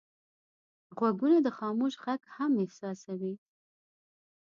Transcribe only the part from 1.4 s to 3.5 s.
د خاموش غږ هم احساسوي